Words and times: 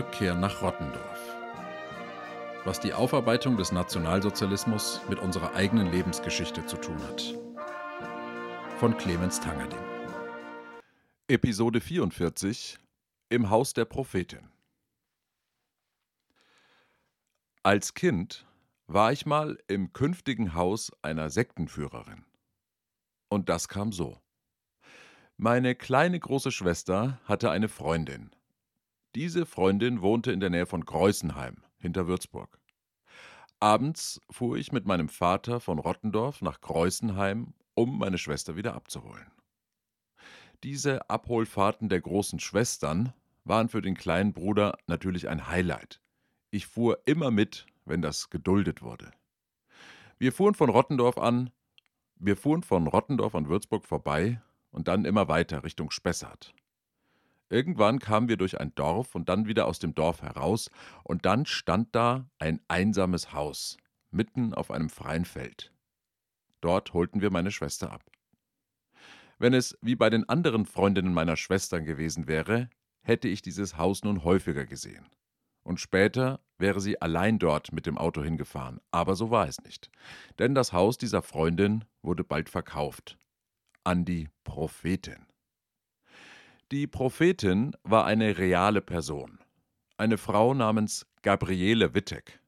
Rückkehr 0.00 0.34
nach 0.34 0.62
Rottendorf. 0.62 1.36
Was 2.64 2.80
die 2.80 2.94
Aufarbeitung 2.94 3.58
des 3.58 3.70
Nationalsozialismus 3.70 5.02
mit 5.10 5.18
unserer 5.18 5.54
eigenen 5.54 5.92
Lebensgeschichte 5.92 6.64
zu 6.64 6.78
tun 6.78 6.96
hat. 7.02 7.34
Von 8.78 8.96
Clemens 8.96 9.40
Tangerding. 9.40 9.84
Episode 11.28 11.82
44 11.82 12.78
Im 13.28 13.50
Haus 13.50 13.74
der 13.74 13.84
Prophetin. 13.84 14.48
Als 17.62 17.92
Kind 17.92 18.46
war 18.86 19.12
ich 19.12 19.26
mal 19.26 19.58
im 19.68 19.92
künftigen 19.92 20.54
Haus 20.54 20.92
einer 21.02 21.28
Sektenführerin. 21.28 22.24
Und 23.28 23.50
das 23.50 23.68
kam 23.68 23.92
so. 23.92 24.18
Meine 25.36 25.74
kleine 25.74 26.18
große 26.18 26.52
Schwester 26.52 27.20
hatte 27.26 27.50
eine 27.50 27.68
Freundin. 27.68 28.30
Diese 29.16 29.44
Freundin 29.44 30.02
wohnte 30.02 30.30
in 30.30 30.38
der 30.38 30.50
Nähe 30.50 30.66
von 30.66 30.84
Greußenheim, 30.84 31.56
hinter 31.78 32.06
Würzburg. 32.06 32.60
Abends 33.58 34.20
fuhr 34.30 34.56
ich 34.56 34.70
mit 34.70 34.86
meinem 34.86 35.08
Vater 35.08 35.58
von 35.58 35.80
Rottendorf 35.80 36.42
nach 36.42 36.60
Greußenheim, 36.60 37.52
um 37.74 37.98
meine 37.98 38.18
Schwester 38.18 38.54
wieder 38.54 38.74
abzuholen. 38.74 39.26
Diese 40.62 41.10
Abholfahrten 41.10 41.88
der 41.88 42.00
großen 42.00 42.38
Schwestern 42.38 43.12
waren 43.44 43.68
für 43.68 43.82
den 43.82 43.96
kleinen 43.96 44.32
Bruder 44.32 44.78
natürlich 44.86 45.28
ein 45.28 45.48
Highlight. 45.48 46.00
Ich 46.50 46.68
fuhr 46.68 47.00
immer 47.04 47.32
mit, 47.32 47.66
wenn 47.84 48.02
das 48.02 48.30
geduldet 48.30 48.80
wurde. 48.80 49.10
Wir 50.18 50.32
fuhren 50.32 50.54
von 50.54 50.70
Rottendorf 50.70 51.18
an, 51.18 51.50
wir 52.14 52.36
fuhren 52.36 52.62
von 52.62 52.86
Rottendorf 52.86 53.34
an 53.34 53.48
Würzburg 53.48 53.84
vorbei 53.84 54.40
und 54.70 54.86
dann 54.86 55.04
immer 55.04 55.26
weiter 55.26 55.64
Richtung 55.64 55.90
Spessart. 55.90 56.54
Irgendwann 57.50 57.98
kamen 57.98 58.28
wir 58.28 58.36
durch 58.36 58.60
ein 58.60 58.74
Dorf 58.76 59.14
und 59.14 59.28
dann 59.28 59.46
wieder 59.46 59.66
aus 59.66 59.80
dem 59.80 59.94
Dorf 59.94 60.22
heraus, 60.22 60.70
und 61.02 61.26
dann 61.26 61.46
stand 61.46 61.94
da 61.94 62.30
ein 62.38 62.60
einsames 62.68 63.32
Haus, 63.32 63.76
mitten 64.10 64.54
auf 64.54 64.70
einem 64.70 64.88
freien 64.88 65.24
Feld. 65.24 65.72
Dort 66.60 66.94
holten 66.94 67.20
wir 67.20 67.30
meine 67.30 67.50
Schwester 67.50 67.92
ab. 67.92 68.04
Wenn 69.38 69.52
es 69.52 69.76
wie 69.82 69.96
bei 69.96 70.10
den 70.10 70.28
anderen 70.28 70.64
Freundinnen 70.64 71.12
meiner 71.12 71.36
Schwestern 71.36 71.84
gewesen 71.84 72.28
wäre, 72.28 72.70
hätte 73.02 73.26
ich 73.26 73.42
dieses 73.42 73.76
Haus 73.76 74.04
nun 74.04 74.22
häufiger 74.22 74.66
gesehen. 74.66 75.06
Und 75.62 75.80
später 75.80 76.40
wäre 76.58 76.80
sie 76.80 77.00
allein 77.02 77.38
dort 77.38 77.72
mit 77.72 77.86
dem 77.86 77.98
Auto 77.98 78.22
hingefahren, 78.22 78.80
aber 78.90 79.16
so 79.16 79.30
war 79.30 79.48
es 79.48 79.60
nicht. 79.62 79.90
Denn 80.38 80.54
das 80.54 80.72
Haus 80.72 80.98
dieser 80.98 81.22
Freundin 81.22 81.84
wurde 82.02 82.22
bald 82.22 82.48
verkauft 82.48 83.18
an 83.82 84.04
die 84.04 84.28
Prophetin. 84.44 85.26
Die 86.72 86.86
Prophetin 86.86 87.72
war 87.82 88.04
eine 88.04 88.38
reale 88.38 88.80
Person, 88.80 89.40
eine 89.96 90.16
Frau 90.18 90.54
namens 90.54 91.04
Gabriele 91.22 91.94
Wittek. 91.94 92.38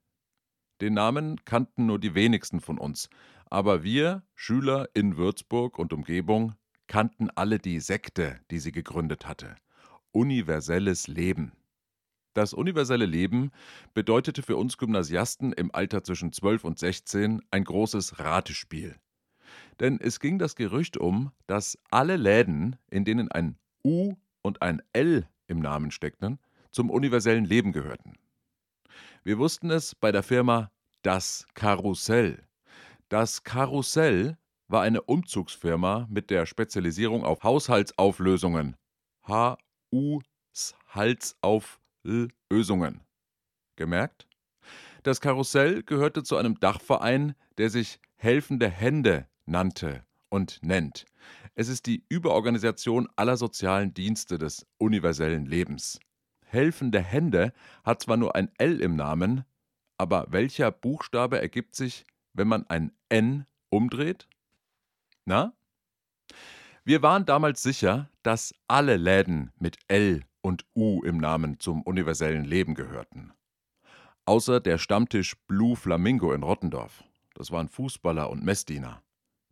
Den 0.81 0.95
Namen 0.95 1.45
kannten 1.45 1.87
nur 1.87 1.98
die 1.98 2.14
wenigsten 2.14 2.61
von 2.61 2.79
uns, 2.79 3.11
aber 3.51 3.83
wir, 3.83 4.23
Schüler 4.37 4.89
in 4.95 5.17
Würzburg 5.17 5.77
und 5.77 5.92
Umgebung, 5.92 6.55
kannten 6.87 7.31
alle 7.31 7.59
die 7.59 7.81
Sekte, 7.81 8.39
die 8.53 8.61
sie 8.61 8.70
gegründet 8.70 9.27
hatte. 9.27 9.56
Universelles 10.12 11.09
Leben. 11.09 11.51
Das 12.33 12.55
universelle 12.55 13.07
Leben 13.07 13.51
bedeutete 13.92 14.45
für 14.45 14.57
uns 14.57 14.79
Gymnasiasten 14.79 15.53
im 15.53 15.75
Alter 15.75 16.05
zwischen 16.05 16.33
12 16.33 16.62
und 16.62 16.79
16 16.79 17.42
ein 17.51 17.64
großes 17.64 18.20
Ratespiel. 18.20 18.95
Denn 19.81 19.98
es 20.01 20.20
ging 20.20 20.39
das 20.39 20.55
Gerücht 20.55 20.97
um, 20.97 21.33
dass 21.48 21.77
alle 21.91 22.17
Läden, 22.17 22.77
in 22.89 23.05
denen 23.05 23.29
ein 23.29 23.59
U 23.84 24.14
und 24.42 24.62
ein 24.62 24.83
L 24.92 25.28
im 25.47 25.61
Namen 25.61 25.90
steckten, 25.90 26.39
zum 26.70 26.90
universellen 26.90 27.45
Leben 27.45 27.73
gehörten. 27.73 28.14
Wir 29.24 29.39
wussten 29.39 29.70
es 29.70 29.95
bei 29.95 30.12
der 30.12 30.23
Firma 30.23 30.70
Das 31.02 31.46
Karussell. 31.55 32.46
Das 33.08 33.45
Karussell 33.45 34.36
war 34.68 34.83
eine 34.83 35.02
Umzugsfirma 35.02 36.07
mit 36.11 36.30
der 36.30 36.46
Spezialisierung 36.46 37.24
auf 37.24 37.42
Haushaltsauflösungen. 37.42 38.77
H-U 39.27 40.20
Halsauflösungen. 40.89 43.01
Gemerkt? 43.77 44.27
Das 45.02 45.20
Karussell 45.20 45.83
gehörte 45.83 46.23
zu 46.23 46.36
einem 46.36 46.61
Dachverein, 46.61 47.34
der 47.58 47.68
sich 47.70 47.98
Helfende 48.17 48.68
Hände 48.68 49.27
nannte 49.46 50.05
und 50.28 50.62
nennt. 50.62 51.07
Es 51.55 51.68
ist 51.68 51.86
die 51.86 52.05
Überorganisation 52.08 53.08
aller 53.17 53.36
sozialen 53.36 53.92
Dienste 53.92 54.39
des 54.39 54.67
universellen 54.79 55.45
Lebens. 55.45 56.01
Helfende 56.46 57.01
Hände 57.01 57.52
hat 57.85 58.02
zwar 58.02 58.17
nur 58.17 58.35
ein 58.35 58.51
L 58.58 58.80
im 58.80 58.96
Namen, 58.96 59.45
aber 59.98 60.27
welcher 60.30 60.70
Buchstabe 60.70 61.40
ergibt 61.40 61.74
sich, 61.74 62.07
wenn 62.33 62.48
man 62.48 62.67
ein 62.68 62.92
N 63.11 63.46
umdreht? 63.68 64.29
Na? 65.24 65.55
Wir 66.85 67.02
waren 67.02 67.27
damals 67.27 67.63
sicher, 67.63 68.11
dass 68.23 68.55
alle 68.67 68.96
Läden 68.96 69.52
mit 69.58 69.79
L 69.89 70.23
und 70.40 70.64
U 70.74 71.02
im 71.05 71.19
Namen 71.19 71.61
zum 71.61 71.83
universellen 71.83 72.45
Leben 72.45 72.74
gehörten. 72.74 73.33
Außer 74.24 74.58
der 74.61 74.79
Stammtisch 74.79 75.36
Blue 75.46 75.77
Flamingo 75.77 76.33
in 76.33 76.42
Rottendorf. 76.42 77.05
Das 77.34 77.51
waren 77.51 77.69
Fußballer 77.69 78.30
und 78.30 78.42
Messdiener. 78.42 79.02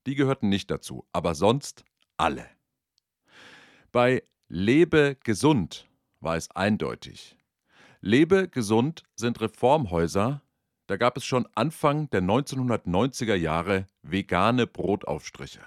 Die 0.07 0.15
gehörten 0.15 0.49
nicht 0.49 0.71
dazu, 0.71 1.07
aber 1.13 1.35
sonst 1.35 1.85
alle. 2.21 2.47
Bei 3.93 4.23
Lebe 4.49 5.17
gesund 5.25 5.89
war 6.21 6.37
es 6.37 6.51
eindeutig. 6.51 7.37
Lebe 8.01 8.49
gesund 8.49 9.05
sind 9.17 9.41
Reformhäuser, 9.41 10.43
da 10.87 10.97
gab 10.97 11.17
es 11.17 11.25
schon 11.25 11.47
Anfang 11.55 12.11
der 12.11 12.21
1990er 12.21 13.35
Jahre 13.35 13.87
vegane 14.03 14.67
Brotaufstriche. 14.67 15.61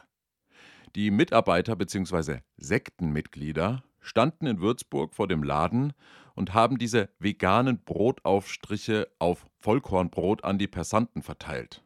Die 0.95 1.09
Mitarbeiter 1.11 1.75
bzw. 1.75 2.39
Sektenmitglieder 2.57 3.83
standen 3.99 4.45
in 4.45 4.61
Würzburg 4.61 5.15
vor 5.15 5.27
dem 5.27 5.41
Laden 5.41 5.93
und 6.35 6.53
haben 6.53 6.77
diese 6.77 7.09
veganen 7.19 7.83
Brotaufstriche 7.83 9.07
auf 9.17 9.47
Vollkornbrot 9.59 10.43
an 10.43 10.59
die 10.59 10.67
Passanten 10.67 11.23
verteilt. 11.23 11.83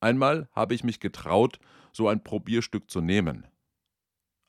Einmal 0.00 0.48
habe 0.52 0.74
ich 0.74 0.84
mich 0.84 1.00
getraut 1.00 1.58
so 1.92 2.08
ein 2.08 2.22
Probierstück 2.22 2.90
zu 2.90 3.00
nehmen. 3.00 3.46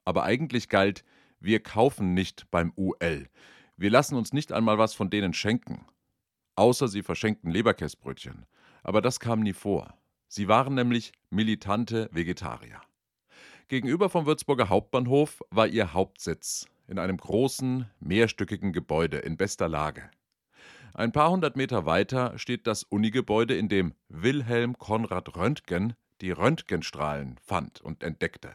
Aber 0.05 0.23
eigentlich 0.23 0.69
galt, 0.69 1.03
wir 1.39 1.61
kaufen 1.61 2.13
nicht 2.13 2.49
beim 2.51 2.73
UL. 2.75 3.27
Wir 3.77 3.89
lassen 3.89 4.15
uns 4.15 4.33
nicht 4.33 4.51
einmal 4.51 4.77
was 4.77 4.93
von 4.93 5.09
denen 5.09 5.33
schenken. 5.33 5.85
Außer 6.55 6.87
sie 6.87 7.03
verschenkten 7.03 7.51
Leberkäsbrötchen. 7.51 8.45
Aber 8.83 9.01
das 9.01 9.19
kam 9.19 9.41
nie 9.41 9.53
vor. 9.53 9.93
Sie 10.27 10.47
waren 10.47 10.75
nämlich 10.75 11.11
militante 11.29 12.09
Vegetarier. 12.11 12.81
Gegenüber 13.67 14.09
vom 14.09 14.25
Würzburger 14.25 14.69
Hauptbahnhof 14.69 15.41
war 15.49 15.67
ihr 15.67 15.93
Hauptsitz 15.93 16.67
in 16.87 16.99
einem 16.99 17.17
großen, 17.17 17.89
mehrstöckigen 17.99 18.73
Gebäude 18.73 19.17
in 19.17 19.37
bester 19.37 19.69
Lage. 19.69 20.11
Ein 20.93 21.13
paar 21.13 21.31
hundert 21.31 21.55
Meter 21.55 21.85
weiter 21.85 22.37
steht 22.37 22.67
das 22.67 22.83
Unigebäude, 22.83 23.55
in 23.55 23.69
dem 23.69 23.93
Wilhelm 24.09 24.77
Konrad 24.77 25.37
Röntgen 25.37 25.95
die 26.19 26.31
Röntgenstrahlen 26.31 27.37
fand 27.41 27.79
und 27.79 28.03
entdeckte. 28.03 28.53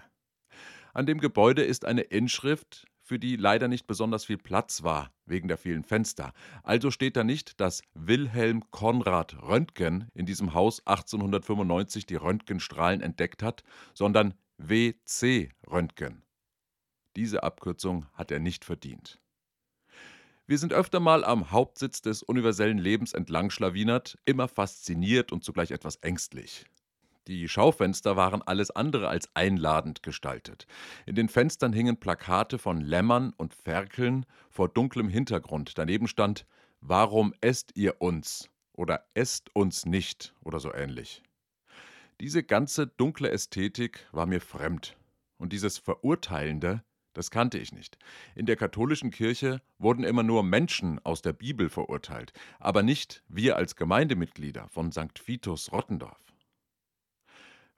An 0.96 1.04
dem 1.04 1.20
Gebäude 1.20 1.62
ist 1.62 1.84
eine 1.84 2.00
Inschrift, 2.00 2.86
für 3.02 3.18
die 3.18 3.36
leider 3.36 3.68
nicht 3.68 3.86
besonders 3.86 4.24
viel 4.24 4.38
Platz 4.38 4.82
war, 4.82 5.12
wegen 5.26 5.46
der 5.46 5.58
vielen 5.58 5.84
Fenster. 5.84 6.32
Also 6.62 6.90
steht 6.90 7.18
da 7.18 7.22
nicht, 7.22 7.60
dass 7.60 7.82
Wilhelm 7.92 8.70
Konrad 8.70 9.36
Röntgen 9.42 10.08
in 10.14 10.24
diesem 10.24 10.54
Haus 10.54 10.80
1895 10.86 12.06
die 12.06 12.14
Röntgenstrahlen 12.14 13.02
entdeckt 13.02 13.42
hat, 13.42 13.62
sondern 13.92 14.32
W.C. 14.56 15.50
Röntgen. 15.70 16.22
Diese 17.14 17.42
Abkürzung 17.42 18.06
hat 18.14 18.30
er 18.30 18.38
nicht 18.38 18.64
verdient. 18.64 19.20
Wir 20.46 20.56
sind 20.56 20.72
öfter 20.72 20.98
mal 20.98 21.26
am 21.26 21.50
Hauptsitz 21.50 22.00
des 22.00 22.22
universellen 22.22 22.78
Lebens 22.78 23.12
entlang 23.12 23.50
schlawinert, 23.50 24.16
immer 24.24 24.48
fasziniert 24.48 25.30
und 25.30 25.44
zugleich 25.44 25.72
etwas 25.72 25.96
ängstlich. 25.96 26.64
Die 27.28 27.48
Schaufenster 27.48 28.16
waren 28.16 28.42
alles 28.42 28.70
andere 28.70 29.08
als 29.08 29.28
einladend 29.34 30.02
gestaltet. 30.02 30.66
In 31.06 31.16
den 31.16 31.28
Fenstern 31.28 31.72
hingen 31.72 31.98
Plakate 31.98 32.58
von 32.58 32.80
Lämmern 32.80 33.32
und 33.36 33.52
Ferkeln 33.52 34.26
vor 34.48 34.68
dunklem 34.68 35.08
Hintergrund. 35.08 35.76
Daneben 35.76 36.06
stand 36.06 36.46
Warum 36.80 37.34
esst 37.40 37.72
ihr 37.74 38.00
uns? 38.00 38.48
oder 38.76 39.06
Esst 39.14 39.54
uns 39.54 39.86
nicht 39.86 40.34
oder 40.44 40.60
so 40.60 40.72
ähnlich. 40.72 41.22
Diese 42.20 42.42
ganze 42.42 42.86
dunkle 42.86 43.30
Ästhetik 43.30 44.06
war 44.12 44.26
mir 44.26 44.40
fremd. 44.40 44.96
Und 45.38 45.52
dieses 45.52 45.78
Verurteilende, 45.78 46.82
das 47.12 47.30
kannte 47.30 47.58
ich 47.58 47.72
nicht. 47.72 47.98
In 48.34 48.46
der 48.46 48.56
katholischen 48.56 49.10
Kirche 49.10 49.60
wurden 49.78 50.04
immer 50.04 50.22
nur 50.22 50.42
Menschen 50.42 50.98
aus 51.04 51.22
der 51.22 51.32
Bibel 51.32 51.68
verurteilt, 51.68 52.32
aber 52.58 52.82
nicht 52.82 53.22
wir 53.28 53.56
als 53.56 53.76
Gemeindemitglieder 53.76 54.68
von 54.68 54.92
St. 54.92 55.26
Vitus 55.26 55.72
Rottendorf. 55.72 56.25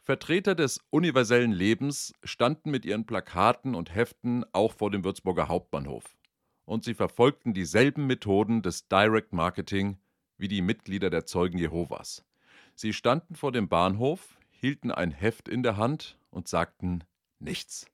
Vertreter 0.08 0.54
des 0.54 0.80
universellen 0.88 1.52
Lebens 1.52 2.14
standen 2.24 2.70
mit 2.70 2.86
ihren 2.86 3.04
Plakaten 3.04 3.74
und 3.74 3.94
Heften 3.94 4.42
auch 4.54 4.72
vor 4.72 4.90
dem 4.90 5.04
Würzburger 5.04 5.48
Hauptbahnhof. 5.48 6.16
und 6.64 6.82
sie 6.82 6.94
verfolgten 6.94 7.52
dieselben 7.52 8.06
Methoden 8.06 8.62
des 8.62 8.88
Direct 8.88 9.34
Marketing 9.34 9.98
wie 10.38 10.48
die 10.48 10.62
Mitglieder 10.62 11.10
der 11.10 11.26
Zeugen 11.26 11.58
Jehovas. 11.58 12.24
Sie 12.74 12.94
standen 12.94 13.34
vor 13.34 13.52
dem 13.52 13.68
Bahnhof, 13.68 14.38
hielten 14.48 14.90
ein 14.90 15.10
Heft 15.10 15.46
in 15.46 15.62
der 15.62 15.76
Hand 15.76 16.18
und 16.30 16.48
sagten 16.48 17.04
nichts. 17.38 17.84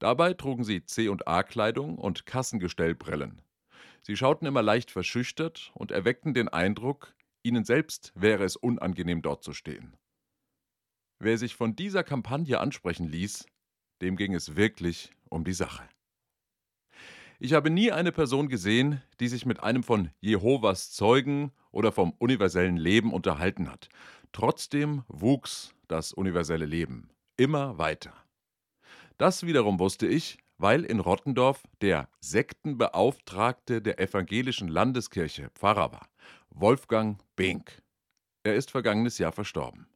Dabei 0.00 0.34
trugen 0.34 0.64
sie 0.64 0.84
C&A-Kleidung 0.84 1.96
und 1.96 2.26
Kassengestellbrillen. 2.26 3.40
Sie 4.02 4.16
schauten 4.16 4.46
immer 4.46 4.62
leicht 4.62 4.90
verschüchtert 4.90 5.70
und 5.74 5.92
erweckten 5.92 6.34
den 6.34 6.48
Eindruck, 6.48 7.14
ihnen 7.44 7.64
selbst 7.64 8.12
wäre 8.16 8.42
es 8.42 8.56
unangenehm 8.56 9.22
dort 9.22 9.44
zu 9.44 9.52
stehen. 9.52 9.96
Wer 11.22 11.36
sich 11.36 11.54
von 11.54 11.76
dieser 11.76 12.02
Kampagne 12.02 12.58
ansprechen 12.60 13.06
ließ, 13.06 13.44
dem 14.00 14.16
ging 14.16 14.34
es 14.34 14.56
wirklich 14.56 15.12
um 15.28 15.44
die 15.44 15.52
Sache. 15.52 15.86
Ich 17.38 17.52
habe 17.52 17.68
nie 17.68 17.92
eine 17.92 18.10
Person 18.10 18.48
gesehen, 18.48 19.02
die 19.20 19.28
sich 19.28 19.44
mit 19.44 19.62
einem 19.62 19.82
von 19.82 20.10
Jehovas 20.20 20.92
Zeugen 20.92 21.52
oder 21.72 21.92
vom 21.92 22.12
universellen 22.12 22.78
Leben 22.78 23.12
unterhalten 23.12 23.70
hat. 23.70 23.90
Trotzdem 24.32 25.04
wuchs 25.08 25.74
das 25.88 26.14
universelle 26.14 26.64
Leben 26.64 27.10
immer 27.36 27.76
weiter. 27.76 28.14
Das 29.18 29.44
wiederum 29.44 29.78
wusste 29.78 30.06
ich, 30.06 30.38
weil 30.56 30.84
in 30.84 31.00
Rottendorf 31.00 31.62
der 31.82 32.08
Sektenbeauftragte 32.20 33.82
der 33.82 34.00
evangelischen 34.00 34.68
Landeskirche 34.68 35.50
Pfarrer 35.50 35.92
war, 35.92 36.08
Wolfgang 36.48 37.18
Behnk. 37.36 37.82
Er 38.42 38.54
ist 38.54 38.70
vergangenes 38.70 39.18
Jahr 39.18 39.32
verstorben. 39.32 39.86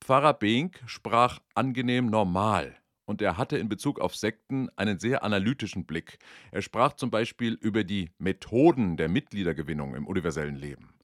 Pfarrer 0.00 0.34
Behnk 0.34 0.82
sprach 0.86 1.40
angenehm 1.54 2.06
normal 2.06 2.76
und 3.04 3.22
er 3.22 3.36
hatte 3.36 3.56
in 3.58 3.68
Bezug 3.68 4.00
auf 4.00 4.14
Sekten 4.14 4.68
einen 4.76 4.98
sehr 4.98 5.24
analytischen 5.24 5.86
Blick. 5.86 6.18
Er 6.50 6.62
sprach 6.62 6.92
zum 6.92 7.10
Beispiel 7.10 7.54
über 7.54 7.82
die 7.84 8.10
Methoden 8.18 8.96
der 8.96 9.08
Mitgliedergewinnung 9.08 9.94
im 9.94 10.06
universellen 10.06 10.56
Leben. 10.56 10.94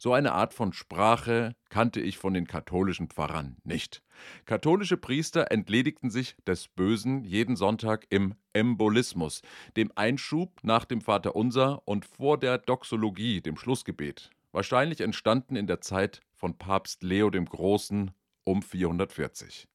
So 0.00 0.12
eine 0.12 0.32
Art 0.32 0.54
von 0.54 0.72
Sprache 0.72 1.56
kannte 1.70 2.00
ich 2.00 2.18
von 2.18 2.32
den 2.32 2.46
katholischen 2.46 3.08
Pfarrern 3.08 3.56
nicht. 3.64 4.04
Katholische 4.44 4.96
Priester 4.96 5.50
entledigten 5.50 6.10
sich 6.10 6.36
des 6.46 6.68
Bösen 6.68 7.24
jeden 7.24 7.56
Sonntag 7.56 8.06
im 8.10 8.34
Embolismus, 8.52 9.42
dem 9.76 9.90
Einschub 9.96 10.60
nach 10.62 10.84
dem 10.84 11.00
Vaterunser 11.00 11.82
und 11.84 12.04
vor 12.04 12.38
der 12.38 12.58
Doxologie, 12.58 13.40
dem 13.40 13.56
Schlussgebet, 13.56 14.30
wahrscheinlich 14.52 15.00
entstanden 15.00 15.56
in 15.56 15.66
der 15.66 15.80
Zeit 15.80 16.20
von 16.32 16.56
Papst 16.56 17.02
Leo 17.02 17.30
dem 17.30 17.46
Großen 17.46 18.12
um 18.48 18.62
440. 18.62 19.68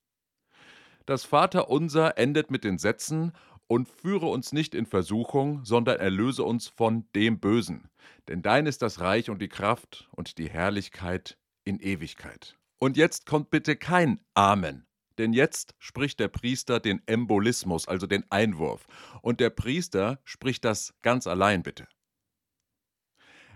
Das 1.05 1.25
Vaterunser 1.25 2.17
endet 2.17 2.49
mit 2.49 2.63
den 2.63 2.77
Sätzen 2.77 3.33
und 3.67 3.87
führe 3.87 4.27
uns 4.27 4.51
nicht 4.51 4.73
in 4.73 4.85
Versuchung, 4.85 5.63
sondern 5.63 5.99
erlöse 5.99 6.43
uns 6.43 6.67
von 6.67 7.05
dem 7.15 7.39
Bösen. 7.39 7.89
Denn 8.27 8.41
dein 8.41 8.65
ist 8.65 8.81
das 8.81 8.99
Reich 8.99 9.29
und 9.29 9.41
die 9.41 9.49
Kraft 9.49 10.09
und 10.11 10.37
die 10.37 10.49
Herrlichkeit 10.49 11.37
in 11.65 11.79
Ewigkeit. 11.79 12.57
Und 12.79 12.97
jetzt 12.97 13.25
kommt 13.25 13.49
bitte 13.49 13.75
kein 13.75 14.19
Amen. 14.33 14.85
Denn 15.17 15.33
jetzt 15.33 15.75
spricht 15.77 16.19
der 16.19 16.27
Priester 16.27 16.79
den 16.79 17.01
Embolismus, 17.05 17.87
also 17.87 18.07
den 18.07 18.25
Einwurf. 18.31 18.87
Und 19.21 19.39
der 19.39 19.51
Priester 19.51 20.19
spricht 20.23 20.65
das 20.65 20.95
ganz 21.01 21.27
allein 21.27 21.61
bitte. 21.61 21.87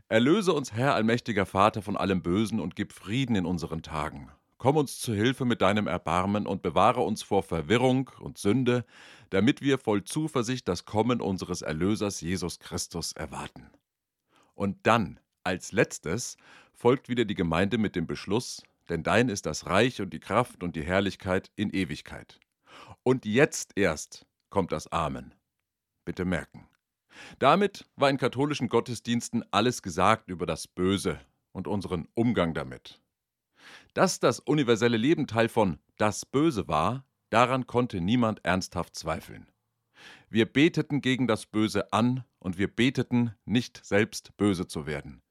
Erlöse 0.09 0.53
uns, 0.53 0.71
Herr 0.71 0.93
allmächtiger 0.93 1.45
Vater, 1.45 1.81
von 1.81 1.97
allem 1.97 2.21
Bösen 2.21 2.59
und 2.59 2.75
gib 2.75 2.93
Frieden 2.93 3.35
in 3.35 3.45
unseren 3.45 3.81
Tagen. 3.81 4.31
Komm 4.57 4.77
uns 4.77 4.99
zu 4.99 5.13
Hilfe 5.13 5.45
mit 5.45 5.61
deinem 5.61 5.85
Erbarmen 5.85 6.47
und 6.47 6.63
bewahre 6.63 7.01
uns 7.01 7.21
vor 7.21 7.43
Verwirrung 7.43 8.09
und 8.19 8.39
Sünde, 8.39 8.85
damit 9.29 9.61
wir 9.61 9.77
voll 9.77 10.03
Zuversicht 10.03 10.67
das 10.67 10.85
Kommen 10.85 11.21
unseres 11.21 11.61
Erlösers 11.61 12.21
Jesus 12.21 12.59
Christus 12.59 13.11
erwarten. 13.11 13.69
Und 14.55 14.87
dann, 14.87 15.19
als 15.43 15.71
letztes, 15.71 16.37
folgt 16.73 17.07
wieder 17.07 17.25
die 17.25 17.35
Gemeinde 17.35 17.77
mit 17.77 17.95
dem 17.95 18.07
Beschluss, 18.07 18.63
denn 18.89 19.03
dein 19.03 19.29
ist 19.29 19.45
das 19.45 19.67
Reich 19.67 20.01
und 20.01 20.11
die 20.11 20.19
Kraft 20.19 20.63
und 20.63 20.75
die 20.75 20.83
Herrlichkeit 20.83 21.51
in 21.55 21.69
Ewigkeit. 21.69 22.39
Und 23.03 23.25
jetzt 23.25 23.73
erst 23.75 24.25
kommt 24.49 24.71
das 24.71 24.91
Amen. 24.91 25.35
Bitte 26.03 26.25
merken. 26.25 26.67
Damit 27.37 27.85
war 27.95 28.09
in 28.09 28.17
katholischen 28.17 28.69
Gottesdiensten 28.69 29.43
alles 29.51 29.81
gesagt 29.81 30.29
über 30.29 30.45
das 30.45 30.67
Böse 30.67 31.19
und 31.51 31.67
unseren 31.67 32.07
Umgang 32.15 32.53
damit. 32.53 33.01
Dass 33.93 34.19
das 34.19 34.39
universelle 34.39 34.97
Leben 34.97 35.27
Teil 35.27 35.49
von 35.49 35.79
das 35.97 36.25
Böse 36.25 36.67
war, 36.67 37.05
daran 37.29 37.67
konnte 37.67 38.01
niemand 38.01 38.43
ernsthaft 38.45 38.95
zweifeln. 38.95 39.47
Wir 40.29 40.45
beteten 40.45 41.01
gegen 41.01 41.27
das 41.27 41.45
Böse 41.45 41.91
an 41.93 42.23
und 42.39 42.57
wir 42.57 42.67
beteten, 42.67 43.33
nicht 43.45 43.83
selbst 43.83 44.35
böse 44.37 44.67
zu 44.67 44.85
werden. 44.85 45.21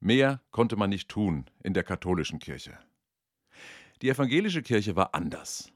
Mehr 0.00 0.42
konnte 0.50 0.76
man 0.76 0.90
nicht 0.90 1.08
tun 1.08 1.46
in 1.62 1.74
der 1.74 1.84
katholischen 1.84 2.38
Kirche. 2.38 2.78
Die 4.02 4.08
evangelische 4.08 4.62
Kirche 4.62 4.94
war 4.94 5.14
anders. 5.14 5.72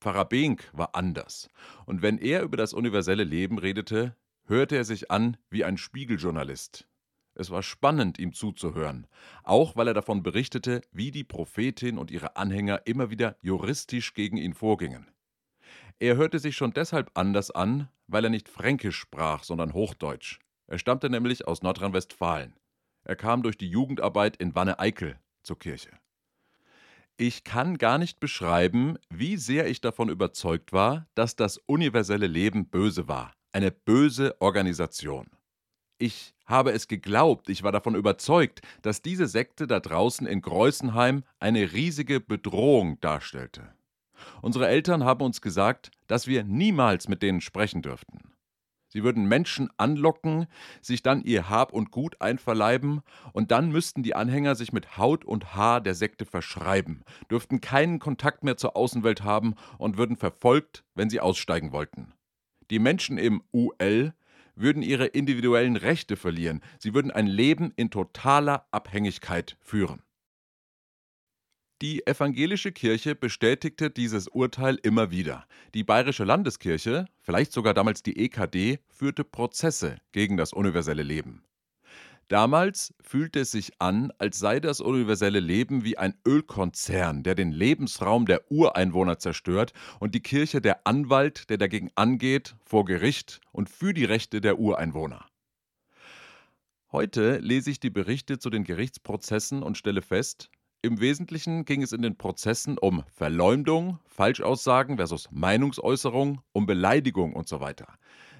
Pfarrer 0.00 0.24
Behnk 0.24 0.68
war 0.72 0.94
anders. 0.94 1.48
Und 1.86 2.02
wenn 2.02 2.18
er 2.18 2.42
über 2.42 2.56
das 2.56 2.74
universelle 2.74 3.24
Leben 3.24 3.58
redete, 3.58 4.16
hörte 4.46 4.76
er 4.76 4.84
sich 4.84 5.10
an 5.10 5.36
wie 5.48 5.64
ein 5.64 5.78
Spiegeljournalist, 5.78 6.88
es 7.34 7.50
war 7.50 7.62
spannend, 7.62 8.18
ihm 8.18 8.32
zuzuhören, 8.32 9.06
auch 9.42 9.76
weil 9.76 9.88
er 9.88 9.94
davon 9.94 10.22
berichtete, 10.22 10.82
wie 10.92 11.10
die 11.10 11.24
Prophetin 11.24 11.98
und 11.98 12.10
ihre 12.10 12.36
Anhänger 12.36 12.82
immer 12.86 13.10
wieder 13.10 13.36
juristisch 13.40 14.14
gegen 14.14 14.36
ihn 14.36 14.54
vorgingen. 14.54 15.10
Er 15.98 16.16
hörte 16.16 16.38
sich 16.38 16.56
schon 16.56 16.72
deshalb 16.72 17.10
anders 17.14 17.50
an, 17.50 17.88
weil 18.06 18.24
er 18.24 18.30
nicht 18.30 18.48
Fränkisch 18.48 18.98
sprach, 18.98 19.44
sondern 19.44 19.72
Hochdeutsch. 19.72 20.40
Er 20.66 20.78
stammte 20.78 21.08
nämlich 21.08 21.46
aus 21.46 21.62
Nordrhein-Westfalen. 21.62 22.54
Er 23.04 23.16
kam 23.16 23.42
durch 23.42 23.56
die 23.56 23.68
Jugendarbeit 23.68 24.36
in 24.36 24.54
Wanne-Eickel 24.54 25.18
zur 25.42 25.58
Kirche. 25.58 25.90
Ich 27.16 27.44
kann 27.44 27.78
gar 27.78 27.98
nicht 27.98 28.20
beschreiben, 28.20 28.96
wie 29.10 29.36
sehr 29.36 29.68
ich 29.68 29.80
davon 29.80 30.08
überzeugt 30.08 30.72
war, 30.72 31.06
dass 31.14 31.36
das 31.36 31.58
universelle 31.58 32.26
Leben 32.26 32.68
böse 32.68 33.06
war, 33.06 33.34
eine 33.52 33.70
böse 33.70 34.40
Organisation. 34.40 35.28
Ich 36.02 36.34
habe 36.46 36.72
es 36.72 36.88
geglaubt, 36.88 37.48
ich 37.48 37.62
war 37.62 37.70
davon 37.70 37.94
überzeugt, 37.94 38.60
dass 38.82 39.02
diese 39.02 39.28
Sekte 39.28 39.68
da 39.68 39.78
draußen 39.78 40.26
in 40.26 40.42
Greußenheim 40.42 41.22
eine 41.38 41.70
riesige 41.74 42.18
Bedrohung 42.18 42.98
darstellte. 42.98 43.72
Unsere 44.40 44.66
Eltern 44.66 45.04
haben 45.04 45.24
uns 45.24 45.40
gesagt, 45.40 45.92
dass 46.08 46.26
wir 46.26 46.42
niemals 46.42 47.06
mit 47.06 47.22
denen 47.22 47.40
sprechen 47.40 47.82
dürften. 47.82 48.32
Sie 48.88 49.04
würden 49.04 49.26
Menschen 49.26 49.70
anlocken, 49.76 50.48
sich 50.80 51.04
dann 51.04 51.22
ihr 51.22 51.48
Hab 51.48 51.72
und 51.72 51.92
Gut 51.92 52.20
einverleiben, 52.20 53.02
und 53.32 53.52
dann 53.52 53.70
müssten 53.70 54.02
die 54.02 54.16
Anhänger 54.16 54.56
sich 54.56 54.72
mit 54.72 54.98
Haut 54.98 55.24
und 55.24 55.54
Haar 55.54 55.80
der 55.80 55.94
Sekte 55.94 56.24
verschreiben, 56.24 57.04
dürften 57.30 57.60
keinen 57.60 58.00
Kontakt 58.00 58.42
mehr 58.42 58.56
zur 58.56 58.74
Außenwelt 58.74 59.22
haben 59.22 59.54
und 59.78 59.98
würden 59.98 60.16
verfolgt, 60.16 60.82
wenn 60.96 61.10
sie 61.10 61.20
aussteigen 61.20 61.70
wollten. 61.70 62.12
Die 62.70 62.80
Menschen 62.80 63.18
im 63.18 63.44
UL 63.52 64.14
würden 64.54 64.82
ihre 64.82 65.06
individuellen 65.06 65.76
Rechte 65.76 66.16
verlieren. 66.16 66.60
Sie 66.78 66.94
würden 66.94 67.10
ein 67.10 67.26
Leben 67.26 67.72
in 67.76 67.90
totaler 67.90 68.66
Abhängigkeit 68.70 69.56
führen. 69.60 70.02
Die 71.82 72.06
evangelische 72.06 72.70
Kirche 72.70 73.16
bestätigte 73.16 73.90
dieses 73.90 74.28
Urteil 74.28 74.78
immer 74.84 75.10
wieder. 75.10 75.46
Die 75.74 75.82
Bayerische 75.82 76.22
Landeskirche, 76.22 77.06
vielleicht 77.20 77.52
sogar 77.52 77.74
damals 77.74 78.04
die 78.04 78.24
EKD, 78.24 78.78
führte 78.88 79.24
Prozesse 79.24 79.96
gegen 80.12 80.36
das 80.36 80.52
universelle 80.52 81.02
Leben. 81.02 81.42
Damals 82.32 82.94
fühlte 83.02 83.40
es 83.40 83.50
sich 83.50 83.72
an, 83.78 84.10
als 84.16 84.38
sei 84.38 84.58
das 84.58 84.80
universelle 84.80 85.38
Leben 85.38 85.84
wie 85.84 85.98
ein 85.98 86.14
Ölkonzern, 86.26 87.22
der 87.22 87.34
den 87.34 87.52
Lebensraum 87.52 88.24
der 88.24 88.50
Ureinwohner 88.50 89.18
zerstört 89.18 89.74
und 90.00 90.14
die 90.14 90.22
Kirche 90.22 90.62
der 90.62 90.86
Anwalt, 90.86 91.50
der 91.50 91.58
dagegen 91.58 91.90
angeht, 91.94 92.56
vor 92.64 92.86
Gericht 92.86 93.42
und 93.52 93.68
für 93.68 93.92
die 93.92 94.06
Rechte 94.06 94.40
der 94.40 94.58
Ureinwohner. 94.58 95.26
Heute 96.90 97.36
lese 97.36 97.70
ich 97.70 97.80
die 97.80 97.90
Berichte 97.90 98.38
zu 98.38 98.48
den 98.48 98.64
Gerichtsprozessen 98.64 99.62
und 99.62 99.76
stelle 99.76 100.00
fest, 100.00 100.48
im 100.80 101.00
Wesentlichen 101.00 101.66
ging 101.66 101.82
es 101.82 101.92
in 101.92 102.00
den 102.00 102.16
Prozessen 102.16 102.78
um 102.78 103.04
Verleumdung, 103.14 103.98
Falschaussagen 104.06 104.96
versus 104.96 105.28
Meinungsäußerung, 105.30 106.40
um 106.52 106.64
Beleidigung 106.64 107.34
und 107.34 107.46
so 107.46 107.60
weiter. 107.60 107.88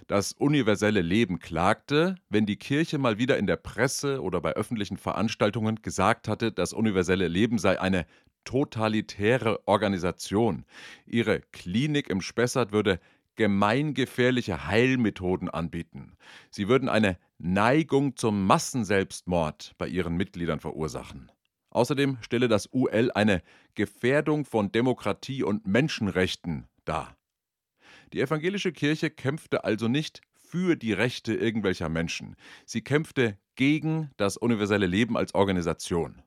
Das 0.06 0.32
universelle 0.32 1.00
Leben 1.00 1.38
klagte, 1.38 2.16
wenn 2.28 2.44
die 2.44 2.56
Kirche 2.56 2.98
mal 2.98 3.18
wieder 3.18 3.38
in 3.38 3.46
der 3.46 3.56
Presse 3.56 4.20
oder 4.20 4.40
bei 4.40 4.52
öffentlichen 4.52 4.96
Veranstaltungen 4.96 5.76
gesagt 5.82 6.28
hatte, 6.28 6.52
das 6.52 6.72
universelle 6.72 7.28
Leben 7.28 7.58
sei 7.58 7.80
eine 7.80 8.06
totalitäre 8.44 9.66
Organisation. 9.66 10.64
Ihre 11.06 11.40
Klinik 11.52 12.10
im 12.10 12.20
Spessart 12.20 12.72
würde 12.72 12.98
gemeingefährliche 13.36 14.66
Heilmethoden 14.66 15.48
anbieten. 15.48 16.16
Sie 16.50 16.68
würden 16.68 16.88
eine 16.88 17.16
Neigung 17.38 18.16
zum 18.16 18.46
Massenselbstmord 18.46 19.72
bei 19.78 19.88
ihren 19.88 20.16
Mitgliedern 20.16 20.60
verursachen. 20.60 21.30
Außerdem 21.70 22.18
stelle 22.20 22.48
das 22.48 22.68
UL 22.72 23.10
eine 23.14 23.42
Gefährdung 23.74 24.44
von 24.44 24.70
Demokratie 24.70 25.42
und 25.42 25.66
Menschenrechten 25.66 26.66
dar. 26.84 27.16
Die 28.12 28.20
evangelische 28.20 28.72
Kirche 28.72 29.10
kämpfte 29.10 29.64
also 29.64 29.88
nicht 29.88 30.20
für 30.34 30.76
die 30.76 30.92
Rechte 30.92 31.34
irgendwelcher 31.34 31.88
Menschen. 31.88 32.36
Sie 32.66 32.82
kämpfte 32.82 33.38
gegen 33.56 34.10
das 34.16 34.36
universelle 34.36 34.86
Leben 34.86 35.16
als 35.16 35.34
Organisation. 35.34 36.22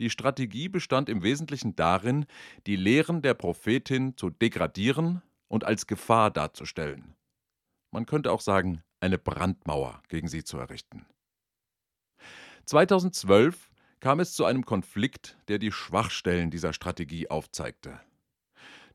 Die 0.00 0.10
Strategie 0.10 0.68
bestand 0.68 1.08
im 1.08 1.22
Wesentlichen 1.22 1.76
darin, 1.76 2.26
die 2.66 2.74
Lehren 2.74 3.22
der 3.22 3.34
Prophetin 3.34 4.16
zu 4.16 4.30
degradieren 4.30 5.22
und 5.46 5.64
als 5.64 5.86
Gefahr 5.86 6.32
darzustellen. 6.32 7.14
Man 7.92 8.06
könnte 8.06 8.32
auch 8.32 8.40
sagen, 8.40 8.82
eine 8.98 9.18
Brandmauer 9.18 10.02
gegen 10.08 10.26
sie 10.26 10.42
zu 10.42 10.58
errichten. 10.58 11.06
2012 12.66 13.70
kam 14.00 14.18
es 14.18 14.34
zu 14.34 14.44
einem 14.46 14.64
Konflikt, 14.64 15.38
der 15.46 15.58
die 15.58 15.70
Schwachstellen 15.70 16.50
dieser 16.50 16.72
Strategie 16.72 17.30
aufzeigte. 17.30 18.00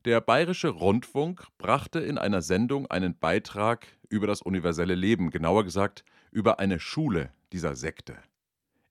Der 0.06 0.22
Bayerische 0.22 0.68
Rundfunk 0.68 1.46
brachte 1.58 2.00
in 2.00 2.16
einer 2.16 2.40
Sendung 2.40 2.86
einen 2.86 3.18
Beitrag 3.18 3.86
über 4.08 4.26
das 4.26 4.40
universelle 4.40 4.94
Leben, 4.94 5.28
genauer 5.28 5.62
gesagt 5.62 6.04
über 6.30 6.58
eine 6.58 6.80
Schule 6.80 7.34
dieser 7.52 7.76
Sekte. 7.76 8.16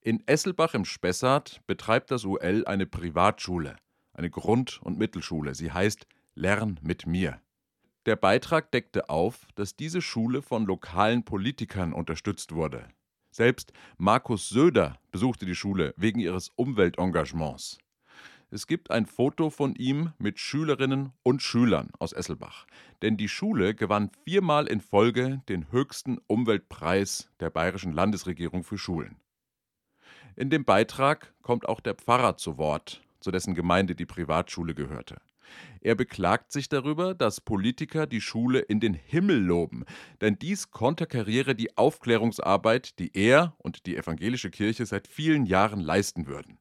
In 0.02 0.22
Esselbach 0.28 0.76
im 0.76 0.86
Spessart 0.86 1.62
betreibt 1.66 2.12
das 2.12 2.26
UL 2.26 2.64
eine 2.68 2.86
Privatschule, 2.86 3.78
eine 4.14 4.30
Grund- 4.30 4.80
und 4.84 5.00
Mittelschule. 5.00 5.56
Sie 5.56 5.72
heißt 5.72 6.06
Lern 6.36 6.80
mit 6.84 7.08
mir. 7.08 7.42
Der 8.06 8.16
Beitrag 8.16 8.72
deckte 8.72 9.10
auf, 9.10 9.48
dass 9.56 9.76
diese 9.76 10.04
Schule 10.04 10.44
von 10.44 10.68
lokalen 10.68 11.26
Politikern 11.26 11.92
unterstützt 11.92 12.54
wurde. 12.54 12.88
Selbst 13.32 13.74
Markus 13.98 14.48
Söder 14.50 15.00
besuchte 15.12 15.48
die 15.48 15.56
Schule 15.56 15.92
wegen 15.98 16.20
ihres 16.20 16.50
Umweltengagements. 16.50 17.80
Es 18.52 18.66
gibt 18.66 18.90
ein 18.90 19.06
Foto 19.06 19.52
von 19.52 19.76
ihm 19.76 20.12
mit 20.18 20.40
Schülerinnen 20.40 21.14
und 21.22 21.44
Schülern 21.44 21.92
aus 22.00 22.14
Esselbach. 22.14 22.66
Denn 23.04 23.16
die 23.16 23.30
Schule 23.30 23.76
gewann 23.76 24.10
viermal 24.24 24.66
in 24.66 24.82
Folge 24.82 25.44
den 25.48 25.72
höchsten 25.72 26.18
Umweltpreis 26.26 27.30
der 27.40 27.52
bayerischen 27.52 27.94
Landesregierung 27.94 28.64
für 28.64 28.80
Schulen. 28.80 29.18
In 30.36 30.50
dem 30.50 30.66
Beitrag 30.66 31.36
kommt 31.44 31.70
auch 31.70 31.80
der 31.80 31.94
Pfarrer 31.94 32.38
zu 32.38 32.58
Wort, 32.58 33.04
zu 33.20 33.30
dessen 33.30 33.54
Gemeinde 33.54 33.94
die 33.94 34.08
Privatschule 34.08 34.74
gehörte. 34.74 35.22
Er 35.82 35.94
beklagt 35.94 36.52
sich 36.52 36.70
darüber, 36.70 37.14
dass 37.14 37.42
Politiker 37.42 38.08
die 38.08 38.22
Schule 38.22 38.60
in 38.60 38.80
den 38.80 38.96
Himmel 38.96 39.40
loben, 39.44 39.86
denn 40.22 40.40
dies 40.40 40.72
konterkariere 40.72 41.54
die 41.54 41.78
Aufklärungsarbeit, 41.78 42.98
die 42.98 43.16
er 43.16 43.56
und 43.60 43.86
die 43.86 43.96
evangelische 43.96 44.50
Kirche 44.50 44.86
seit 44.88 45.08
vielen 45.08 45.46
Jahren 45.46 45.82
leisten 45.82 46.26
würden. 46.26 46.58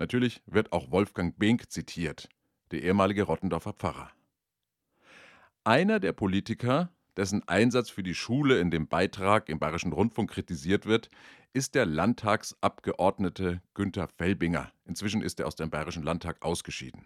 Natürlich 0.00 0.40
wird 0.46 0.72
auch 0.72 0.90
Wolfgang 0.90 1.38
Behnk 1.38 1.70
zitiert, 1.70 2.30
der 2.70 2.82
ehemalige 2.82 3.24
Rottendorfer 3.24 3.74
Pfarrer. 3.74 4.10
Einer 5.62 6.00
der 6.00 6.14
Politiker, 6.14 6.90
dessen 7.18 7.46
Einsatz 7.46 7.90
für 7.90 8.02
die 8.02 8.14
Schule 8.14 8.60
in 8.60 8.70
dem 8.70 8.88
Beitrag 8.88 9.50
im 9.50 9.58
Bayerischen 9.58 9.92
Rundfunk 9.92 10.30
kritisiert 10.30 10.86
wird, 10.86 11.10
ist 11.52 11.74
der 11.74 11.84
Landtagsabgeordnete 11.84 13.60
Günther 13.74 14.08
Felbinger. 14.08 14.72
Inzwischen 14.86 15.20
ist 15.20 15.38
er 15.38 15.46
aus 15.46 15.56
dem 15.56 15.68
Bayerischen 15.68 16.02
Landtag 16.02 16.40
ausgeschieden. 16.40 17.04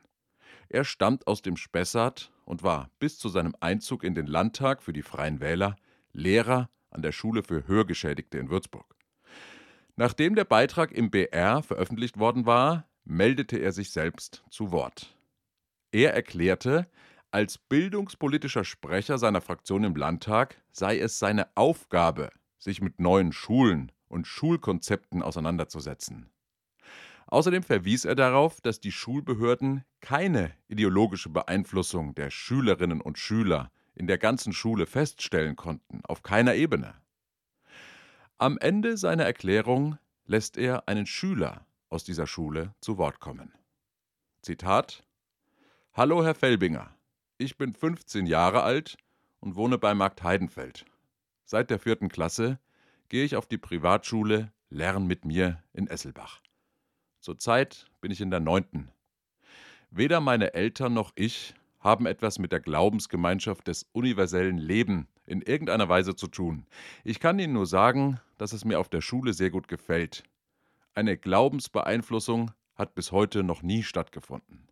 Er 0.69 0.85
stammt 0.85 1.27
aus 1.27 1.43
dem 1.43 1.57
Spessart 1.57 2.31
und 2.45 2.63
war 2.63 2.91
bis 3.01 3.19
zu 3.19 3.29
seinem 3.29 3.57
Einzug 3.59 4.05
in 4.05 4.15
den 4.15 4.29
Landtag 4.29 4.85
für 4.85 4.93
die 4.93 5.03
Freien 5.03 5.41
Wähler 5.41 5.75
Lehrer 6.13 6.71
an 6.91 7.03
der 7.03 7.11
Schule 7.11 7.43
für 7.43 7.67
Hörgeschädigte 7.67 8.39
in 8.39 8.51
Würzburg. 8.51 8.95
Nachdem 9.97 10.35
der 10.35 10.45
Beitrag 10.45 10.93
im 10.93 11.11
BR 11.11 11.63
veröffentlicht 11.63 12.19
worden 12.19 12.47
war, 12.47 12.89
meldete 13.05 13.59
er 13.59 13.73
sich 13.73 13.91
selbst 13.91 14.43
zu 14.51 14.73
Wort. 14.73 15.17
Er 15.93 16.15
erklärte, 16.15 16.89
als 17.31 17.59
bildungspolitischer 17.59 18.65
Sprecher 18.65 19.19
seiner 19.19 19.41
Fraktion 19.41 19.85
im 19.85 19.95
Landtag 19.95 20.61
sei 20.73 20.99
es 20.99 21.19
seine 21.19 21.49
Aufgabe, 21.57 22.31
sich 22.59 22.81
mit 22.81 23.01
neuen 23.01 23.33
Schulen 23.33 23.93
und 24.09 24.27
Schulkonzepten 24.27 25.23
auseinanderzusetzen. 25.23 26.31
Außerdem 27.27 27.63
verwies 27.63 28.05
er 28.05 28.15
darauf, 28.15 28.61
dass 28.61 28.81
die 28.81 28.93
Schulbehörden 28.93 29.85
keine 30.01 30.53
ideologische 30.69 31.29
Beeinflussung 31.29 32.15
der 32.15 32.31
Schülerinnen 32.31 33.01
und 33.01 33.19
Schüler 33.19 33.71
in 33.95 34.07
der 34.07 34.19
ganzen 34.19 34.53
Schule 34.53 34.87
feststellen 34.87 35.57
konnten, 35.57 36.01
auf 36.05 36.23
keiner 36.23 36.55
Ebene. 36.55 36.95
Am 38.39 38.59
Ende 38.59 38.97
seiner 38.97 39.23
Erklärung 39.23 39.97
lässt 40.27 40.57
er 40.57 40.89
einen 40.89 41.07
Schüler 41.07 41.65
aus 41.89 42.03
dieser 42.03 42.27
Schule 42.27 42.75
zu 42.81 42.99
Wort 42.99 43.21
kommen. 43.21 43.53
Zitat 44.43 45.05
Hallo, 45.93 46.25
Herr 46.25 46.35
Felbinger. 46.35 46.93
Ich 47.39 47.57
bin 47.57 47.75
15 47.75 48.27
Jahre 48.27 48.65
alt 48.65 48.97
und 49.39 49.55
wohne 49.55 49.79
bei 49.79 49.95
Markt 49.95 50.25
Heidenfeld. 50.25 50.85
Seit 51.45 51.71
der 51.71 51.79
vierten 51.79 52.09
Klasse 52.09 52.59
gehe 53.09 53.25
ich 53.25 53.37
auf 53.37 53.47
die 53.47 53.57
Privatschule 53.59 54.53
Lern 54.69 55.07
mit 55.07 55.25
mir 55.25 55.63
in 55.73 55.87
Esselbach. 55.87 56.41
Zurzeit 57.21 57.87
bin 58.01 58.11
ich 58.11 58.21
in 58.21 58.33
der 58.33 58.41
neunten. 58.41 58.91
Weder 59.91 60.21
meine 60.21 60.55
Eltern 60.55 60.93
noch 60.93 61.13
ich 61.15 61.55
haben 61.79 62.07
etwas 62.07 62.41
mit 62.41 62.51
der 62.51 62.61
Glaubensgemeinschaft 62.61 63.69
des 63.69 63.87
universellen 63.93 64.59
Leben 64.59 65.07
in 65.27 65.41
irgendeiner 65.43 65.89
Weise 65.89 66.17
zu 66.17 66.27
tun. 66.27 66.67
Ich 67.05 67.21
kann 67.21 67.39
Ihnen 67.39 67.53
nur 67.53 67.67
sagen, 67.67 68.21
dass 68.39 68.53
es 68.53 68.65
mir 68.65 68.79
auf 68.79 68.89
der 68.89 69.01
Schule 69.01 69.33
sehr 69.33 69.51
gut 69.51 69.69
gefällt. 69.69 70.25
Eine 70.95 71.17
Glaubensbeeinflussung 71.17 72.53
hat 72.77 72.95
bis 72.95 73.13
heute 73.13 73.43
noch 73.43 73.63
nie 73.63 73.83
stattgefunden. 73.83 74.69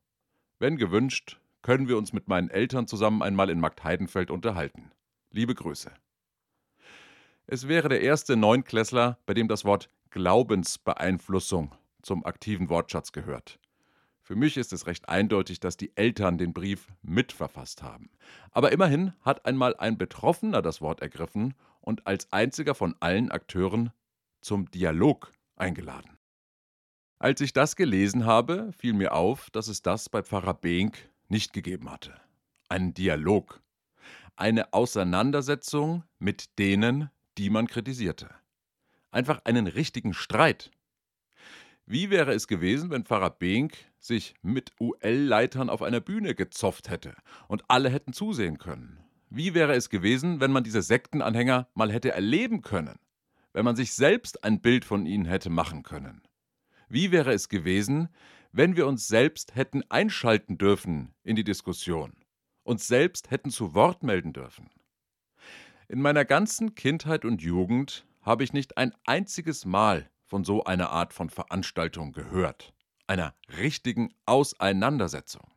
Wenn 0.59 0.77
gewünscht, 0.77 1.41
können 1.63 1.89
wir 1.89 1.97
uns 1.97 2.13
mit 2.13 2.29
meinen 2.29 2.51
Eltern 2.51 2.87
zusammen 2.87 3.23
einmal 3.23 3.51
in 3.51 3.61
Marktheidenfeld 3.61 4.31
unterhalten. 4.31 4.91
Liebe 5.31 5.55
Grüße. 5.55 5.93
Es 7.47 7.69
wäre 7.69 7.89
der 7.89 8.03
erste 8.03 8.37
Neunklässler, 8.37 9.19
bei 9.27 9.35
dem 9.35 9.49
das 9.49 9.65
Wort 9.65 9.89
Glaubensbeeinflussung 10.11 11.75
zum 12.03 12.25
aktiven 12.25 12.69
Wortschatz 12.69 13.13
gehört. 13.13 13.59
Für 14.23 14.37
mich 14.37 14.57
ist 14.57 14.73
es 14.73 14.87
recht 14.87 15.09
eindeutig, 15.09 15.59
dass 15.59 15.77
die 15.77 15.97
Eltern 15.97 16.39
den 16.39 16.53
Brief 16.53 16.89
mitverfasst 17.03 17.83
haben. 17.83 18.11
Aber 18.53 18.71
immerhin 18.71 19.13
hat 19.23 19.45
einmal 19.47 19.77
ein 19.77 19.99
Betroffener 19.99 20.63
das 20.63 20.81
Wort 20.81 21.03
ergriffen 21.03 21.55
und 21.83 22.07
als 22.07 22.33
einziger 22.33 22.75
von 22.75 22.97
allen 23.01 23.31
Akteuren 23.31 23.93
zum 24.41 24.71
Dialog 24.71 25.33
eingeladen. 25.57 26.17
Als 27.19 27.41
ich 27.41 27.53
das 27.53 27.77
gelesen 27.77 28.25
habe, 28.25 28.73
fiel 28.77 28.95
mir 28.95 29.13
auf, 29.13 29.51
dass 29.51 29.69
es 29.69 29.83
das 29.83 30.09
bei 30.09 30.23
Pfarrer 30.23 30.55
Behnk 30.55 31.09
nicht 31.29 31.53
gegeben 31.53 31.91
hatte. 31.91 32.15
Einen 32.69 32.95
Dialog. 32.95 33.63
Eine 34.35 34.73
Auseinandersetzung 34.73 36.05
mit 36.19 36.59
denen, 36.59 37.11
die 37.39 37.51
man 37.51 37.67
kritisierte. 37.67 38.31
Einfach 39.11 39.45
einen 39.45 39.67
richtigen 39.67 40.15
Streit. 40.15 40.71
Wie 41.87 42.11
wäre 42.11 42.33
es 42.33 42.49
gewesen, 42.49 42.91
wenn 42.91 43.05
Pfarrer 43.05 43.31
Behnk 43.31 43.77
sich 43.99 44.35
mit 44.43 44.73
UL-Leitern 44.81 45.69
auf 45.71 45.83
einer 45.83 46.01
Bühne 46.01 46.35
gezopft 46.35 46.89
hätte 46.89 47.15
und 47.49 47.63
alle 47.69 47.91
hätten 47.91 48.13
zusehen 48.13 48.59
können? 48.59 48.99
Wie 49.35 49.55
wäre 49.55 49.73
es 49.73 49.89
gewesen, 49.89 50.41
wenn 50.41 50.53
man 50.53 50.63
diese 50.63 50.83
Sektenanhänger 50.83 51.67
mal 51.73 51.91
hätte 51.91 52.13
erleben 52.13 52.61
können? 52.61 52.99
Wenn 53.55 53.65
man 53.65 53.77
sich 53.77 53.95
selbst 53.95 54.45
ein 54.45 54.61
Bild 54.61 54.85
von 54.85 55.07
ihnen 55.07 55.25
hätte 55.25 55.49
machen 55.49 55.83
können? 55.83 56.21
Wie 56.91 57.13
wäre 57.13 57.33
es 57.33 57.49
gewesen, 57.49 58.11
wenn 58.53 58.77
wir 58.77 58.87
uns 58.87 59.09
selbst 59.09 59.55
hätten 59.55 59.85
einschalten 59.89 60.59
dürfen 60.59 61.15
in 61.23 61.35
die 61.35 61.45
Diskussion, 61.45 62.13
uns 62.63 62.87
selbst 62.87 63.31
hätten 63.31 63.49
zu 63.49 63.73
Wort 63.73 64.03
melden 64.03 64.35
dürfen? 64.35 64.69
In 65.89 66.03
meiner 66.03 66.27
ganzen 66.27 66.75
Kindheit 66.75 67.25
und 67.25 67.41
Jugend 67.41 68.05
habe 68.21 68.45
ich 68.45 68.53
nicht 68.53 68.77
ein 68.77 68.93
einziges 69.07 69.65
Mal 69.65 70.11
von 70.27 70.45
so 70.45 70.65
einer 70.65 70.91
Art 70.91 71.15
von 71.15 71.31
Veranstaltung 71.31 72.13
gehört, 72.13 72.75
einer 73.07 73.35
richtigen 73.57 74.13
Auseinandersetzung. 74.27 75.51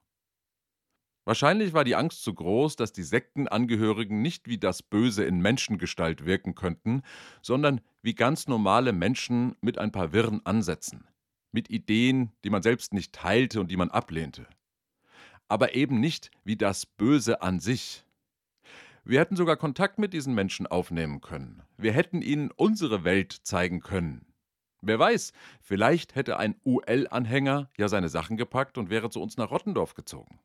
Wahrscheinlich 1.25 1.73
war 1.73 1.83
die 1.83 1.95
Angst 1.95 2.23
zu 2.23 2.33
groß, 2.33 2.75
dass 2.75 2.93
die 2.93 3.03
Sektenangehörigen 3.03 4.21
nicht 4.21 4.47
wie 4.47 4.59
das 4.59 4.83
Böse 4.83 5.23
in 5.23 5.39
Menschengestalt 5.39 6.25
wirken 6.25 6.53
könnten, 6.53 7.01
sondern 7.41 7.81
wie 8.03 8.13
ganz 8.13 8.47
normale 8.47 8.93
Menschen 8.93 9.55
mit 9.59 9.79
ein 9.79 9.91
paar 9.91 10.13
wirren 10.13 10.45
Ansätzen, 10.45 11.07
mit 11.51 11.69
Ideen, 11.69 12.31
die 12.43 12.51
man 12.51 12.61
selbst 12.61 12.93
nicht 12.93 13.13
teilte 13.13 13.59
und 13.59 13.71
die 13.71 13.77
man 13.77 13.89
ablehnte. 13.89 14.47
Aber 15.47 15.75
eben 15.75 15.99
nicht 15.99 16.29
wie 16.43 16.55
das 16.55 16.85
Böse 16.85 17.41
an 17.41 17.59
sich. 17.59 18.05
Wir 19.03 19.19
hätten 19.19 19.35
sogar 19.35 19.57
Kontakt 19.57 19.99
mit 19.99 20.13
diesen 20.13 20.35
Menschen 20.35 20.67
aufnehmen 20.67 21.21
können. 21.21 21.63
Wir 21.77 21.91
hätten 21.91 22.21
ihnen 22.21 22.51
unsere 22.51 23.03
Welt 23.03 23.33
zeigen 23.43 23.81
können, 23.81 24.25
Wer 24.87 24.99
weiß, 24.99 25.33
vielleicht 25.61 26.13
hätte 26.13 26.37
ein 26.37 26.55
UL-Anhänger 26.63 27.71
ja 27.75 27.87
seine 27.87 28.07
Sachen 28.07 28.37
gepackt 28.37 28.77
und 28.77 28.91
wäre 28.91 29.09
zu 29.09 29.19
uns 29.19 29.35
nach 29.35 29.49
Rottendorf 29.49 29.95
gezogen. 29.95 30.39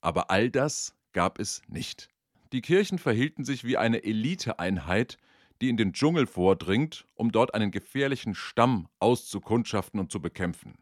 Aber 0.00 0.30
all 0.30 0.50
das 0.50 0.94
gab 1.12 1.38
es 1.38 1.62
nicht. 1.68 2.08
Die 2.52 2.62
Kirchen 2.62 2.98
verhielten 2.98 3.44
sich 3.44 3.64
wie 3.64 3.76
eine 3.76 4.02
Eliteeinheit, 4.02 5.18
die 5.60 5.68
in 5.68 5.76
den 5.76 5.92
Dschungel 5.92 6.26
vordringt, 6.26 7.06
um 7.14 7.32
dort 7.32 7.54
einen 7.54 7.70
gefährlichen 7.70 8.34
Stamm 8.34 8.88
auszukundschaften 8.98 10.00
und 10.00 10.10
zu 10.10 10.20
bekämpfen. 10.20 10.74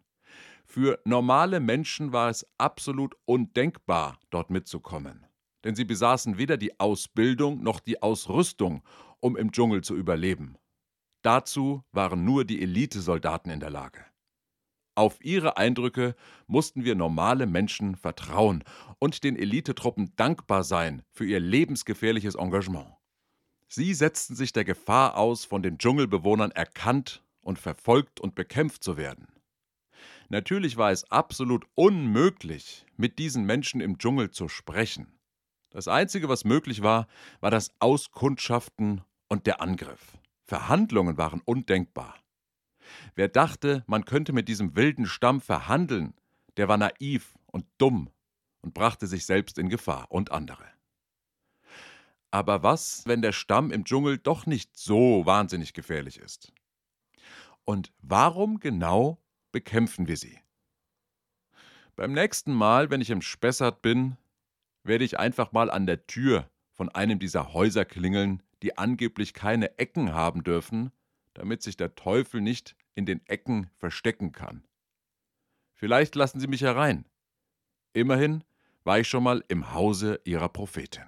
Für 0.65 1.01
normale 1.05 1.61
Menschen 1.61 2.13
war 2.13 2.29
es 2.31 2.47
absolut 2.59 3.15
undenkbar, 3.25 4.19
dort 4.31 4.51
mitzukommen. 4.51 5.27
denn 5.65 5.75
sie 5.75 5.85
besaßen 5.85 6.39
weder 6.39 6.57
die 6.57 6.79
Ausbildung 6.79 7.63
noch 7.63 7.81
die 7.81 8.01
Ausrüstung, 8.01 8.83
um 9.21 9.37
im 9.37 9.51
Dschungel 9.53 9.83
zu 9.83 9.97
überleben. 9.97 10.57
Dazu 11.23 11.83
waren 11.91 12.25
nur 12.25 12.45
die 12.45 12.63
Elitesoldaten 12.63 13.51
in 13.51 13.61
der 13.61 13.71
Lage. 13.71 14.05
Auf 14.99 15.25
ihre 15.25 15.57
Eindrücke 15.57 16.17
mussten 16.49 16.83
wir 16.83 16.97
normale 16.97 17.47
Menschen 17.47 17.95
vertrauen 17.95 18.65
und 18.99 19.23
den 19.23 19.37
Elitetruppen 19.37 20.13
dankbar 20.17 20.65
sein 20.65 21.05
für 21.13 21.25
ihr 21.25 21.39
lebensgefährliches 21.39 22.35
Engagement. 22.35 22.97
Sie 23.69 23.95
setzten 23.95 24.35
sich 24.35 24.53
der 24.53 24.65
Gefahr 24.65 25.17
aus, 25.17 25.45
von 25.45 25.63
den 25.63 25.79
Dschungelbewohnern 25.79 26.51
erkannt 26.51 27.23
und 27.43 27.61
verfolgt 27.61 28.19
und 28.19 28.35
bekämpft 28.35 28.83
zu 28.83 28.97
werden. 28.97 29.29
Natürlich 30.31 30.77
war 30.77 30.91
es 30.91 31.09
absolut 31.13 31.65
unmöglich, 31.77 32.85
mit 32.97 33.21
diesen 33.21 33.45
Menschen 33.45 33.81
im 33.81 33.99
Dschungel 33.99 34.33
zu 34.33 34.49
sprechen. 34.49 35.17
Das 35.71 35.87
Einzige, 35.87 36.29
was 36.29 36.45
möglich 36.45 36.83
war, 36.83 37.07
war 37.39 37.53
das 37.53 37.71
Auskundschaften 37.79 39.03
und 39.29 39.47
der 39.47 39.61
Angriff. 39.61 40.19
Verhandlungen 40.43 41.19
waren 41.19 41.41
undenkbar. 41.45 42.17
Wer 43.15 43.29
dachte, 43.29 43.85
man 43.87 44.05
könnte 44.05 44.33
mit 44.33 44.49
diesem 44.49 44.77
wilden 44.77 45.07
Stamm 45.07 45.41
verhandeln, 45.41 46.15
der 46.57 46.69
war 46.69 46.77
naiv 46.77 47.39
und 47.47 47.67
dumm 47.79 48.11
und 48.61 48.75
brachte 48.75 49.07
sich 49.07 49.27
selbst 49.27 49.59
in 49.59 49.69
Gefahr 49.69 50.11
und 50.11 50.33
andere. 50.33 50.65
Aber 52.31 52.63
was, 52.63 53.07
wenn 53.07 53.23
der 53.23 53.33
Stamm 53.33 53.71
im 53.71 53.85
Dschungel 53.85 54.19
doch 54.19 54.45
nicht 54.47 54.77
so 54.77 55.25
wahnsinnig 55.25 55.73
gefährlich 55.73 56.19
ist? 56.19 56.53
Und 57.65 57.93
warum 58.01 58.61
genau 58.61 59.23
bekämpfen 59.53 60.07
wir 60.09 60.17
sie? 60.17 60.39
Beim 61.97 62.13
nächsten 62.13 62.53
Mal, 62.53 62.91
wenn 62.91 63.01
ich 63.01 63.11
im 63.11 63.23
Spessart 63.23 63.83
bin, 63.83 64.17
werde 64.85 65.05
ich 65.05 65.19
einfach 65.19 65.53
mal 65.53 65.71
an 65.71 65.87
der 65.87 66.07
Tür 66.07 66.51
von 66.73 66.89
einem 66.89 67.19
dieser 67.19 67.53
Häuser 67.53 67.85
klingeln, 67.85 68.43
die 68.63 68.79
angeblich 68.79 69.35
keine 69.35 69.79
Ecken 69.79 70.13
haben 70.13 70.45
dürfen, 70.45 70.93
damit 71.35 71.63
sich 71.63 71.77
der 71.77 71.95
Teufel 71.95 72.41
nicht 72.41 72.77
in 72.99 73.07
den 73.07 73.25
Ecken 73.29 73.71
verstecken 73.77 74.33
kann. 74.33 74.65
Vielleicht 75.73 76.17
lassen 76.17 76.41
Sie 76.41 76.49
mich 76.49 76.63
herein. 76.63 77.05
Immerhin 77.93 78.43
war 78.83 78.99
ich 78.99 79.09
schon 79.09 79.23
mal 79.23 79.45
im 79.47 79.73
Hause 79.73 80.21
Ihrer 80.25 80.49
Prophetin. 80.49 81.05